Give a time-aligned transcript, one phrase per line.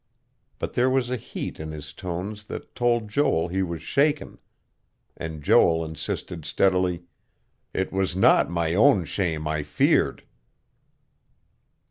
[0.57, 4.39] But there was a heat in his tones that told Joel he was shaken.
[5.15, 7.03] And Joel insisted steadily:
[7.71, 10.23] "It was not my own shame I feared."